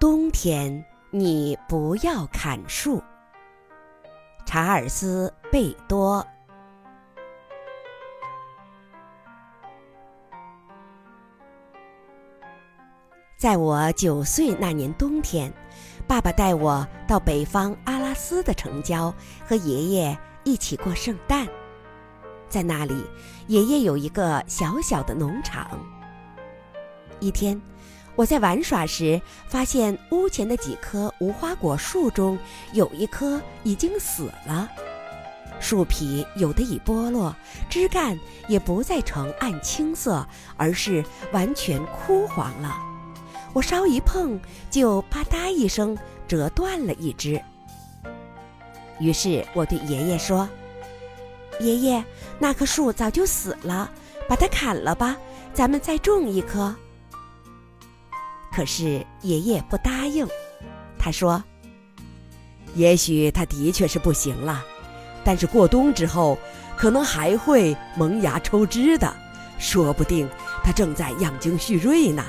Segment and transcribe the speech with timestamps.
[0.00, 3.02] 冬天你不要砍树。
[4.46, 6.26] 查尔斯·贝多。
[13.36, 15.52] 在我九岁那年冬天，
[16.08, 19.14] 爸爸带我到北方阿拉斯的城郊，
[19.46, 21.46] 和爷爷一起过圣诞。
[22.48, 23.04] 在那里，
[23.48, 25.78] 爷爷有一个小小的农场。
[27.20, 27.60] 一天，
[28.20, 32.38] 我在玩耍时，发现屋前的几棵无花果树中
[32.74, 34.68] 有一棵已经死了，
[35.58, 37.34] 树皮有的已剥落，
[37.70, 40.26] 枝干也不再呈暗青色，
[40.58, 41.02] 而是
[41.32, 42.76] 完全枯黄了。
[43.54, 44.38] 我稍一碰，
[44.70, 45.96] 就吧嗒一声
[46.28, 47.40] 折断了一枝。
[48.98, 50.46] 于是我对爷爷说。
[51.58, 52.04] 爷爷，
[52.38, 53.90] 那棵树早就死了，
[54.28, 55.16] 把它砍了吧，
[55.54, 56.76] 咱们再种一棵。
[58.60, 60.28] 可是爷爷不答应，
[60.98, 61.42] 他说
[62.76, 64.62] ：“也许他的确是不行了，
[65.24, 66.36] 但是过冬之后，
[66.76, 69.10] 可能还会萌芽抽枝的，
[69.58, 70.28] 说不定
[70.62, 72.22] 他正在养精蓄锐呢。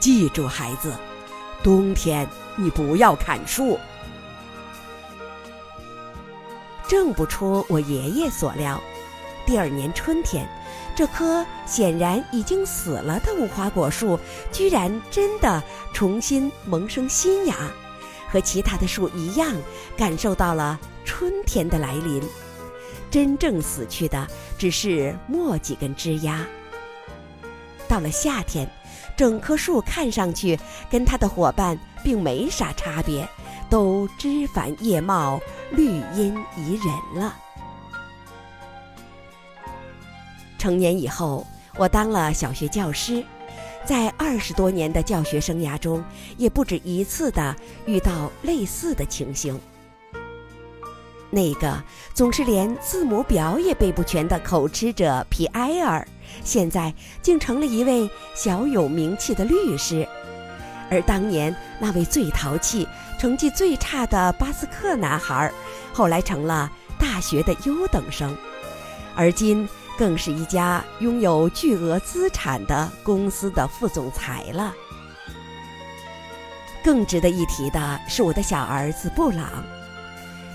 [0.00, 0.92] 记住，孩子，
[1.62, 3.78] 冬天你不要砍树。”
[6.88, 8.82] 正不出我爷爷所料，
[9.46, 10.46] 第二年春天，
[10.94, 14.18] 这棵显然已经死了的无花果树，
[14.52, 17.54] 居然真的重新萌生新芽，
[18.28, 19.52] 和其他的树一样，
[19.96, 22.22] 感受到了春天的来临。
[23.10, 26.46] 真正死去的只是末几根枝丫。
[27.88, 28.70] 到了夏天，
[29.16, 30.56] 整棵树看上去
[30.88, 33.28] 跟它的伙伴并没啥差别。
[33.68, 37.36] 都枝繁叶茂，绿荫宜人了。
[40.60, 41.46] 成年以后，
[41.78, 43.24] 我当了小学教师，
[43.86, 46.04] 在二十多年的教学生涯中，
[46.36, 49.58] 也不止一次的遇到类似的情形。
[51.30, 51.82] 那个
[52.12, 56.06] 总是连字母表也背不全的口吃者皮埃尔，
[56.44, 56.92] 现在
[57.22, 60.06] 竟成了一位小有名气的律师。
[60.90, 62.86] 而当年那位最淘气、
[63.18, 65.50] 成绩最差的巴斯克男孩，
[65.94, 68.36] 后来成了大学的优等生，
[69.14, 69.66] 而今
[70.00, 74.74] 更是一家拥有巨额资产的公司的副总裁了。
[76.82, 79.62] 更值得一提的是我的小儿子布朗，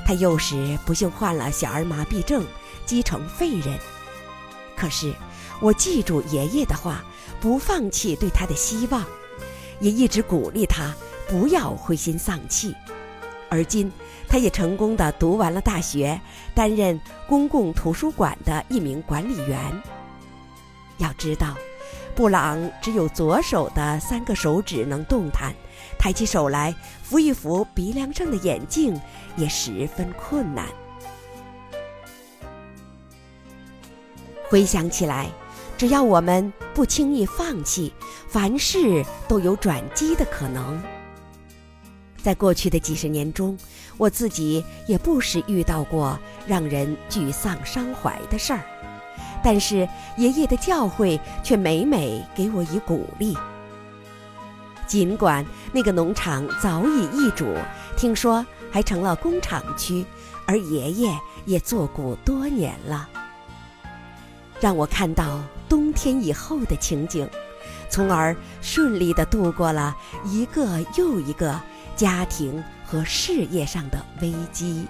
[0.03, 2.44] 他幼时不幸患了小儿麻痹症，
[2.88, 3.78] 积成废人。
[4.75, 5.13] 可是
[5.59, 7.03] 我记住爷爷的话，
[7.39, 9.05] 不放弃对他的希望。
[9.79, 10.91] 也一直鼓励他
[11.28, 12.73] 不要灰心丧气，
[13.55, 13.89] 而今
[14.27, 16.19] 他也成功的读完了大学，
[16.53, 19.59] 担任公共图书馆的一名管理员。
[20.97, 21.55] 要知道，
[22.13, 25.55] 布朗只有左手的三个手指能动弹，
[25.97, 28.99] 抬起手来扶一扶鼻梁上的眼镜
[29.38, 30.66] 也十分困难。
[34.49, 35.29] 回想起来。
[35.77, 37.93] 只要我们不轻易放弃，
[38.29, 40.81] 凡事都有转机的可能。
[42.25, 43.55] 在过去的几十年中，
[43.97, 48.61] 我自己也不时遇到过让人沮丧伤怀的事儿，
[49.43, 49.87] 但是
[50.17, 53.37] 爷爷的教诲却每每给我以鼓励。
[54.87, 57.45] 尽管那个农场早已易主，
[57.95, 60.03] 听说还成了工厂区，
[60.47, 61.15] 而爷爷
[61.45, 63.07] 也做古多年了，
[64.59, 65.39] 让我看到。
[65.67, 67.27] 冬天以后的情景，
[67.89, 71.59] 从而顺利地度过了一个又一个
[71.95, 74.85] 家庭和事业上的危机。